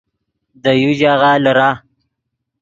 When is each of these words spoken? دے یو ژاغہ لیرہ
دے 0.63 0.71
یو 0.81 0.91
ژاغہ 0.99 1.31
لیرہ 1.43 1.69